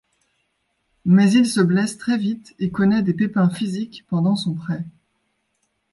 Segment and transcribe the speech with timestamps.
[1.05, 4.83] Mais il se blesse très vite et connaît des pépins physiques pendant son prêt.